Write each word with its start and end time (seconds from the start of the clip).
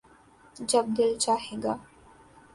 جب 0.69 0.85
دل 0.97 1.11
چاھے 1.17 1.55
گا 1.63 1.73